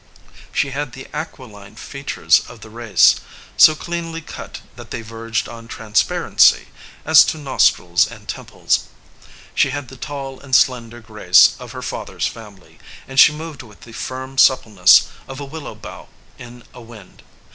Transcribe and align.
She 0.51 0.71
had 0.71 0.93
the 0.93 1.05
aquiline 1.15 1.75
features 1.75 2.39
of 2.49 2.61
the 2.61 2.71
race, 2.71 3.17
so 3.55 3.75
cleanly 3.75 4.19
cut 4.21 4.61
that 4.75 4.89
they 4.89 5.03
verged 5.03 5.47
on 5.47 5.67
transparency, 5.67 6.69
as 7.05 7.23
to 7.25 7.37
nostrils 7.37 8.07
and 8.09 8.27
temples. 8.27 8.85
She 9.53 9.67
55 9.67 9.67
EDGEWATER 9.67 9.69
PEOPLE 9.69 9.75
had 9.83 9.87
the 9.89 10.05
tall 10.07 10.39
and 10.39 10.55
slender 10.55 11.01
grace 11.01 11.53
of 11.59 11.73
her 11.73 11.83
father 11.83 12.15
s 12.17 12.25
fam 12.25 12.57
ily, 12.57 12.79
and 13.07 13.19
she 13.19 13.31
moved 13.31 13.61
with 13.61 13.81
the 13.81 13.93
firm 13.93 14.39
suppleness 14.39 15.03
of 15.27 15.39
a 15.39 15.45
willow 15.45 15.75
bough 15.75 16.07
in 16.39 16.63
a 16.73 16.81
wind. 16.81 17.21